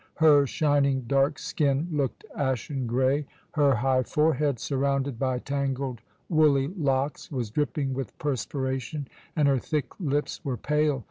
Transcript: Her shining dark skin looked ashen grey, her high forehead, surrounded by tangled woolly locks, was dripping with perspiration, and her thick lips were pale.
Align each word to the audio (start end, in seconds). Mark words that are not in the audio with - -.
Her 0.15 0.47
shining 0.47 1.01
dark 1.01 1.37
skin 1.37 1.87
looked 1.91 2.25
ashen 2.35 2.87
grey, 2.87 3.27
her 3.51 3.75
high 3.75 4.01
forehead, 4.01 4.57
surrounded 4.57 5.19
by 5.19 5.37
tangled 5.37 6.01
woolly 6.27 6.69
locks, 6.69 7.31
was 7.31 7.51
dripping 7.51 7.93
with 7.93 8.17
perspiration, 8.17 9.07
and 9.35 9.47
her 9.47 9.59
thick 9.59 9.91
lips 9.99 10.43
were 10.43 10.57
pale. 10.57 10.99